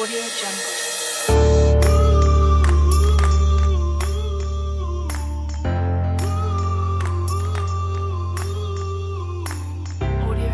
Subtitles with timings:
[0.00, 0.64] Audio Jungle.
[10.24, 10.48] Audio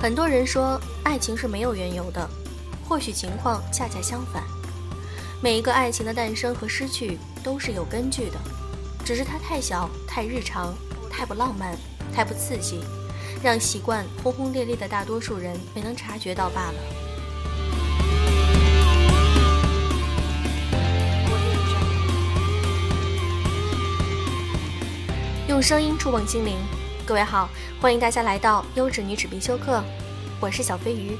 [0.00, 2.30] 很多人说爱情是没有缘由的，
[2.88, 4.44] 或许情况恰恰相反。
[5.42, 8.38] 每一个爱情的诞生和失去都是有根据的，
[9.04, 10.72] 只是它太小、太日常、
[11.10, 11.76] 太不浪漫、
[12.14, 12.80] 太不刺激，
[13.42, 16.74] 让习惯轰轰烈烈的大多数人没能察觉到罢了。
[25.48, 26.56] 用声音触碰心灵，
[27.04, 27.48] 各位好，
[27.80, 29.82] 欢迎大家来到优质女子必修课，
[30.40, 31.16] 我是小飞鱼。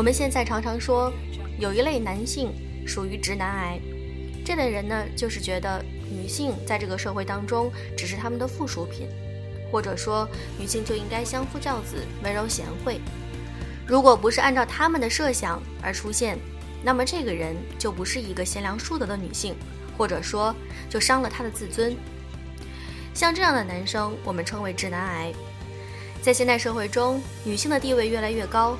[0.00, 1.12] 我们现在常常说，
[1.58, 2.54] 有一类男性
[2.86, 3.78] 属于直男癌，
[4.42, 9.06] 这类人呢，就是觉得女性在这个社会当中只是他们的附属品，
[9.70, 10.26] 或者说
[10.58, 12.98] 女性就应该相夫教子、温柔贤惠。
[13.86, 16.38] 如果不是按照他们的设想而出现，
[16.82, 19.54] 那么这个人就不是一个贤良淑德的女性，
[19.98, 20.54] 或者说
[20.88, 21.94] 就伤了她的自尊。
[23.12, 25.30] 像这样的男生，我们称为直男癌。
[26.22, 28.78] 在现代社会中，女性的地位越来越高，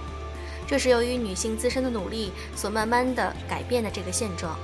[0.70, 4.56] 这是由于女性自身的努力所慢慢的改变的这个现状。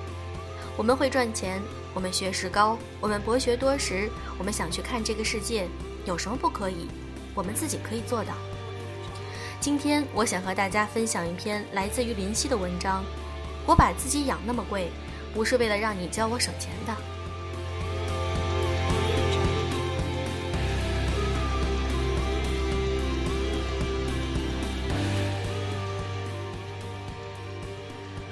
[0.77, 1.61] 我们会赚钱，
[1.93, 5.67] 我们学识高，我们博学多识，我们想去看这个世界，
[6.05, 6.87] 有什么不可以？
[7.35, 8.35] 我们自己可以做到。
[9.59, 13.05] 今天我想和大家分享一篇来自于林夕的文章。
[13.67, 14.93] 我把自己养那么贵，
[15.35, 16.95] 不是为了让你教我省钱的。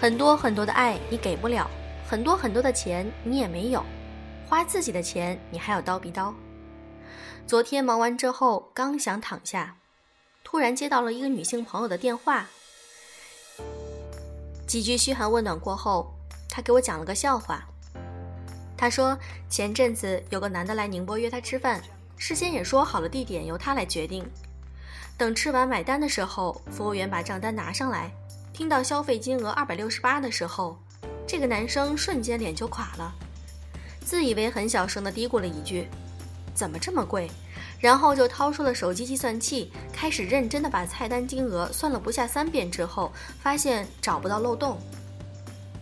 [0.05, 1.67] 很多很多的爱你给不了，
[2.07, 3.83] 很多很多的钱你也没有，
[4.47, 6.31] 花自己的钱你还要叨逼叨。
[7.47, 9.79] 昨天忙完之后，刚想躺下，
[10.45, 12.49] 突然接到了一个女性朋友的电话。
[14.67, 16.13] 几句嘘寒问暖过后，
[16.51, 17.65] 她给我讲了个笑话。
[18.77, 21.83] 她说前阵子有个男的来宁波约她吃饭，
[22.19, 24.23] 事先也说好了地点由他来决定。
[25.17, 28.13] 等吃完买单的时候，服务员把账单拿上来，
[28.55, 30.79] 听到消费金额二百六十八的时候，
[31.27, 33.13] 这个男生瞬间脸就垮了，
[34.05, 35.89] 自以为很小声的嘀咕了一句
[36.55, 37.29] ：“怎么这么贵？”
[37.81, 43.13] 然后就掏出了手机计算器，开始认真的把菜单金额算了不下三遍之后，
[43.43, 44.79] 发现找不到漏洞。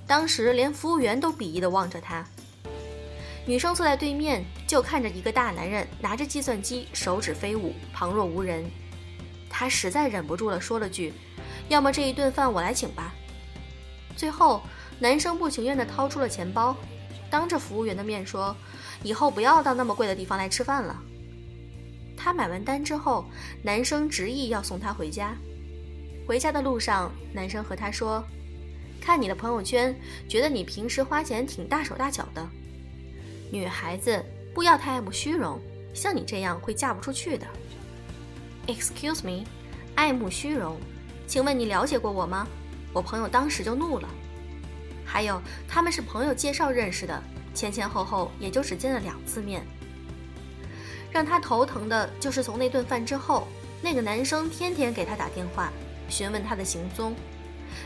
[0.06, 2.26] 当时连服务员都鄙夷的望着他。
[3.44, 8.64] 女生坐在对面，就看着一个大男人拿着计算机，手指飞舞，旁若无人。
[9.50, 11.12] 她实在忍不住了，说了句
[11.68, 13.14] ：“要么这一顿饭我来请吧。”
[14.16, 14.62] 最后，
[14.98, 16.76] 男生不情愿地掏出了钱包，
[17.30, 18.54] 当着服务员的面说
[19.02, 21.02] ：“以后不要到那么贵的地方来吃饭了。”
[22.16, 23.24] 他买完单之后，
[23.62, 25.34] 男生执意要送她回家。
[26.24, 28.22] 回家的路上，男生和她说
[29.00, 29.98] ：“看你的朋友圈，
[30.28, 32.46] 觉得你平时花钱挺大手大脚的。
[33.50, 34.24] 女孩子
[34.54, 35.58] 不要太爱慕虚荣，
[35.92, 37.46] 像你这样会嫁不出去的。”
[38.68, 39.44] Excuse me，
[39.96, 40.78] 爱慕虚荣，
[41.26, 42.46] 请问你了解过我吗？
[42.92, 44.08] 我朋友当时就怒了。
[45.04, 47.22] 还有，他们是朋友介绍认识的，
[47.54, 49.66] 前前后后也就只见了两次面。
[51.10, 53.46] 让他头疼的就是从那顿饭之后，
[53.82, 55.70] 那个男生天天给她打电话，
[56.08, 57.14] 询问她的行踪，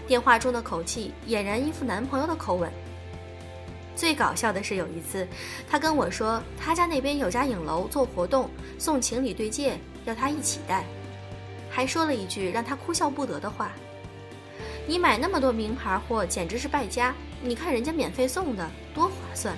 [0.06, 2.70] 电话中的口气俨然一副男朋友的口吻。
[3.96, 5.26] 最搞笑的是有一次，
[5.68, 10.84] 他跟我说他家那边有家影楼做活动，送情侣对戒，要他一起带，
[11.76, 13.70] 还说了一句让他哭笑不得的话
[14.88, 17.14] ：“你买那么多名牌货，简直是败家！
[17.42, 19.54] 你看人家免费送的，多划算！”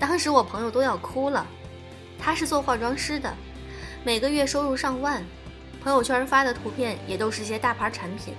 [0.00, 1.46] 当时我朋友都要哭了。
[2.18, 3.36] 他是做化妆师的，
[4.06, 5.22] 每个月收入上万，
[5.82, 8.32] 朋友圈发的图片也都是些大牌产品。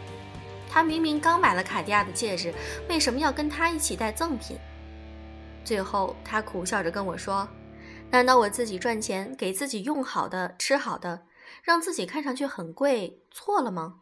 [0.68, 2.52] 他明明刚买了卡地亚的戒指，
[2.90, 4.58] 为什么要跟他一起带赠品？
[5.64, 7.48] 最后他苦笑着跟我说
[8.10, 11.22] ：“难道我自己赚钱给自己用好的、吃好的，
[11.64, 14.02] 让自己看上去很贵，错了吗？”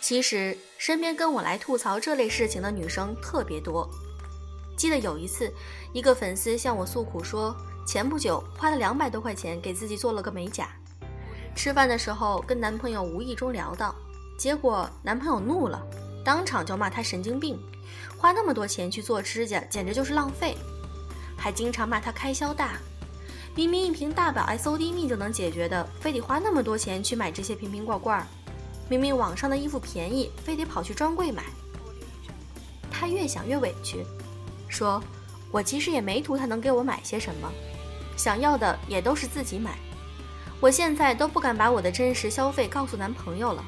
[0.00, 3.90] 其实身边跟我来吐槽这类事情的女生特别多。
[4.76, 5.52] 记得有一次，
[5.92, 10.70] 一个粉丝向我诉苦说，前不久花了两百多块钱给自己做了个美甲。
[11.56, 13.96] 吃饭的时候跟男朋友无意中聊到，
[14.38, 15.84] 结果男朋友怒了，
[16.24, 17.58] 当场就骂她神经病，
[18.16, 20.56] 花那么多钱去做指甲简直就是浪费，
[21.46, 22.72] 还经常骂她开销大。
[23.54, 28.26] 明明一瓶大宝 SOD 蜜就能解决的，非得花那么多钱去买这些瓶瓶罐罐。
[28.88, 31.44] 明明网上的衣服便宜，非得跑去专柜买。
[32.90, 34.04] 他越想越委屈，
[34.68, 35.00] 说
[35.52, 37.48] ：“我其实也没图他能给我买些什么，
[38.16, 39.78] 想要的也都是自己买。
[40.58, 43.64] 我现在都不敢把我的真实消费告诉男朋友了。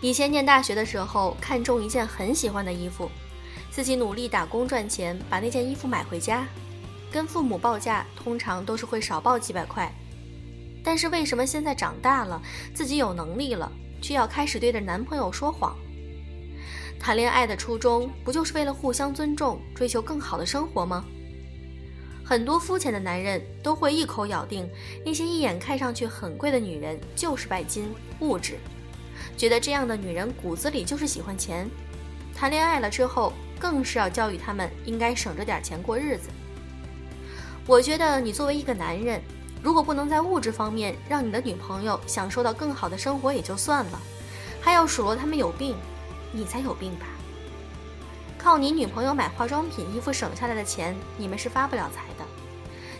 [0.00, 3.10] 以前念大学的时候，看中一件很喜欢的衣服，
[3.70, 6.46] 自己努力打工赚钱，把那件衣服买回家。”
[7.10, 9.90] 跟父母报价通常都是会少报几百块，
[10.84, 12.42] 但是为什么现在长大了，
[12.74, 13.72] 自己有能力了，
[14.02, 15.74] 却要开始对着男朋友说谎？
[17.00, 21.02] 谈恋爱的初衷不就是为了互相尊重，追求更好的生活吗？
[22.22, 24.68] 很多肤浅的男人都会一口咬定，
[25.02, 27.88] 那些一眼看上去很贵的女人就是拜金、
[28.20, 28.58] 物质，
[29.34, 31.66] 觉得这样的女人骨子里就是喜欢钱。
[32.34, 36.28] 谈恋爱了之后，更是要教育他们应该省着点钱过日子。
[37.66, 39.20] 我觉得你作为一个男人，
[39.62, 44.00] 如果不能在物质方面让你的女朋友享受到更好的生活也就算了，
[44.60, 45.76] 还要数落他们有病，
[46.32, 47.06] 你才有病吧？
[48.38, 52.24] 靠你女朋友买化妆品、衣服省下来的钱，你们是发不了财的。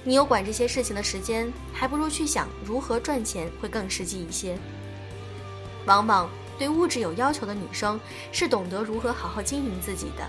[0.04, 4.58] 你有管这些事情的时间，还不如去想如何赚钱会更实际一些。
[5.86, 6.28] 往往
[6.58, 7.98] 对物质有要求的女生，
[8.32, 10.26] 是懂得如何好好经营自己的。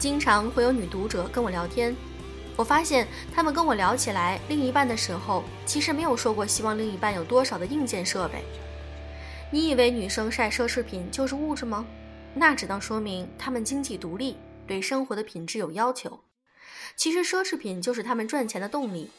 [0.00, 1.94] 经常会有女读者跟我聊天，
[2.56, 8.42] 我发现他们跟我聊起来另一半的时候，其实没有说过希望另一半有多少的硬件设备。
[9.50, 11.84] 你以为女生晒奢侈品就是物质吗？
[12.32, 16.18] 那只能说明她们经济独立，对生活的品质有要求。
[16.96, 19.10] 其实奢侈品就是他们赚钱的动力。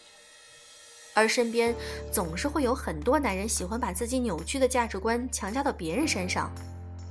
[1.13, 1.75] 而身边
[2.11, 6.51] 总是会有很多男人喜欢把自己扭曲的价值观强加到别人身上，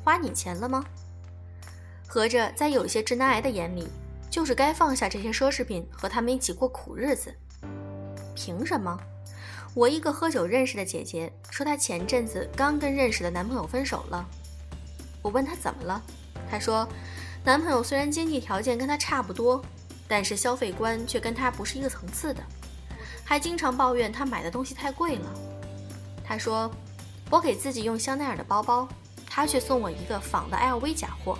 [0.02, 0.84] 花你钱了吗？
[2.12, 3.86] 合着，在有些直男癌的眼里，
[4.28, 7.32] 就是该放下这些奢侈品，和他们一起过苦日子。
[8.34, 8.98] 凭什么？
[9.74, 14.28] 我一个喝酒认识的姐姐说，她前阵子刚跟认识的男朋友分手了。
[15.22, 16.02] 我问她怎么了，
[16.50, 16.84] 她说，
[17.44, 19.64] 男朋友虽然经济条件跟她差不多，
[20.08, 22.42] 但是消费观却跟她不是一个层次的，
[23.24, 25.32] 还经常抱怨她买的东西太贵了。
[26.24, 26.68] 她说，
[27.30, 28.88] 我给自己用香奈儿的包包，
[29.28, 31.38] 他却送我一个仿的 LV 假货。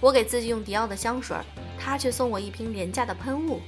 [0.00, 1.36] 我给自己用迪奥的香水，
[1.78, 3.60] 他却送我一瓶廉价的喷雾；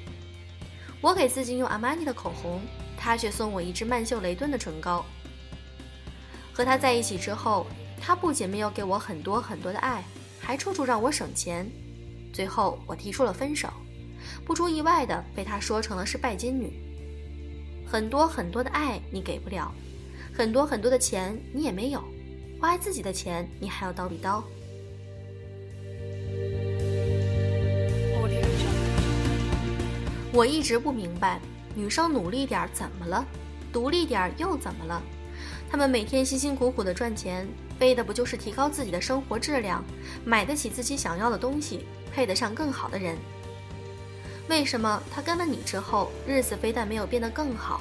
[1.01, 2.61] 我给自己用阿玛尼的口红，
[2.97, 5.05] 他却送我一支曼秀雷敦的唇膏。
[6.53, 7.67] 和他在一起之后，
[8.01, 10.05] 他不仅没有给我很多很多的爱，
[10.39, 11.69] 还处处让我省钱。
[12.33, 13.69] 最后我提出了分手，
[14.45, 16.79] 不出意外的被他说成了是拜金女。
[17.87, 19.73] 很多很多的爱你给不了，
[20.35, 22.05] 很多很多的钱你也没有，
[22.61, 24.43] 花自己的钱你还要叨逼叨。
[30.31, 31.41] 我一直不明白，
[31.75, 33.25] 女生努力点怎么了？
[33.73, 35.03] 独立点又怎么了？
[35.71, 37.49] 她们每天辛辛苦苦的赚钱，
[37.81, 39.83] 为的不就是提高自己的生活质量，
[40.27, 43.17] 买得起自己想要的东西，配得上更好的人？
[44.51, 47.81] 为什么她跟了你之后，日子非但没有变得更好，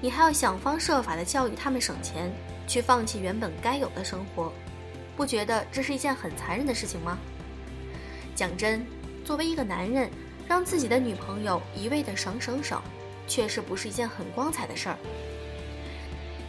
[0.00, 2.32] 你还要想方设法的教育他们省钱，
[2.68, 4.52] 去放弃原本该有的生活？
[5.16, 7.18] 不觉得这是一件很残忍的事情吗？
[8.36, 8.86] 讲真，
[9.24, 10.08] 作为一个男人。
[10.48, 12.80] 让自己的女朋友一味的省省省，
[13.26, 14.96] 确实不是一件很光彩的事儿。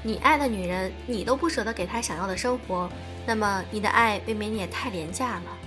[0.01, 2.89] 你爱的女人，你都不舍得给她想要的生活，
[3.27, 5.57] 那么你的爱未免也太廉价了。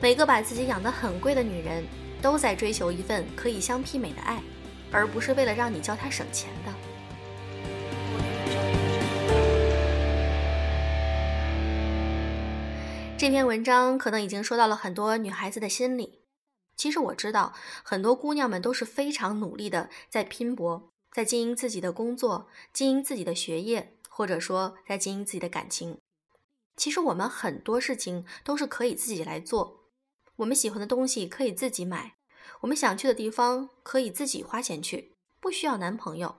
[0.00, 1.84] 每个把自己养得很贵的女人，
[2.22, 4.40] 都在追求一份可以相媲美的爱，
[4.90, 6.72] 而不是为了让你教她省钱的。
[13.18, 16.20] 这篇文章可能已经说到了很多女孩子的心里。
[16.78, 25.98] 其实我知道，很多姑娘们都是非常努力的，在拼搏，在经营自己的工作，经营自己的学业，或者说在经营自己的感情。
[26.76, 29.90] 其实我们很多事情都是可以自己来做，
[30.36, 32.14] 我们喜欢的东西可以自己买，
[32.60, 36.36] 我们想去的地方可以自己花钱去，不需要男朋友。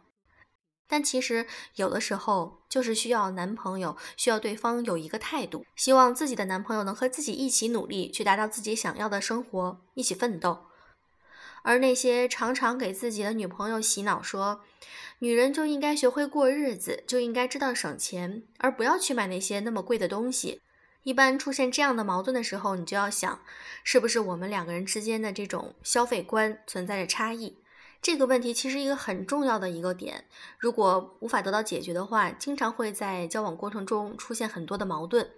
[0.89, 10.65] 但其实有的时候就是需要男朋友，需要对方有一个态度，希望自己的男朋友能和自己一起努力，去达到自己想要的生活，一起奋斗。
[11.61, 14.61] 而那些常常给自己的女朋友洗脑说，
[15.19, 20.61] 女人就应该学会过日子，就应该知道省钱，而不要去买那些那么贵的东西。
[21.03, 23.39] 一般出现这样的矛盾的时候，你就要想，
[23.83, 27.57] 是不是我们两个人之间的这种消费观存在着差异？
[28.01, 30.25] 这个问题其实一个很重要的一个点，
[30.57, 35.29] 如果无法得到解决的话，经常会在交往过程中出现很多的矛盾。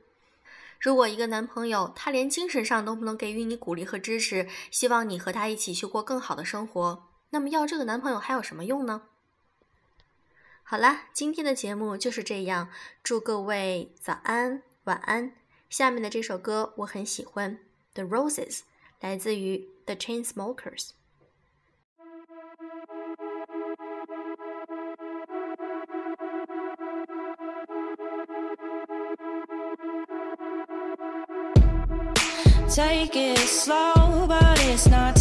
[0.80, 9.03] 如果一个男朋友他连精神上都不能给予你鼓励和支持，希望你和他一起去过更好的生活，那么要这个男朋友还有什么用呢？
[10.63, 12.70] 好啦，今天的节目就是这样，
[13.03, 15.34] 祝各位早安、晚安。
[15.70, 17.58] 下面的这首歌我很喜欢，
[17.94, 18.58] 《The Roses》，
[19.00, 20.91] 来自于 The Chainsmokers。
[32.74, 35.21] Take it slow, but it's not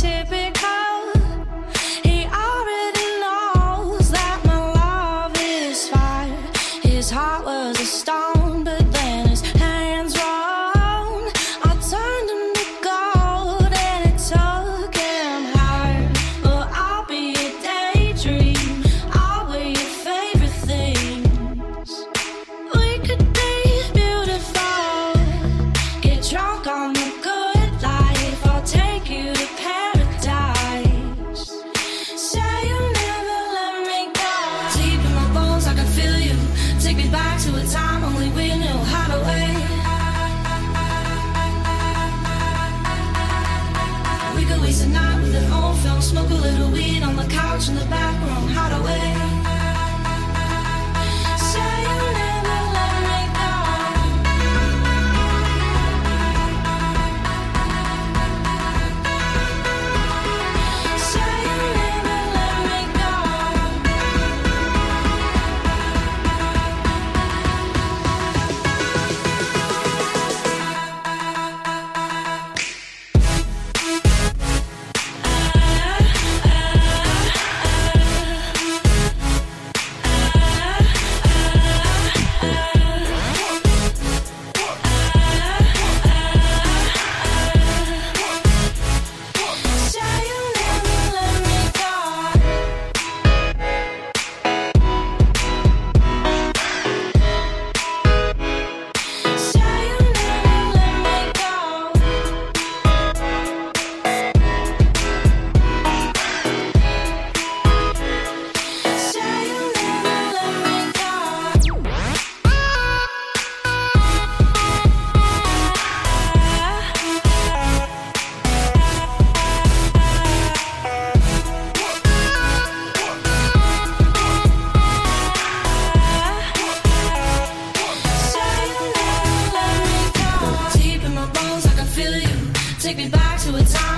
[133.51, 133.90] to a time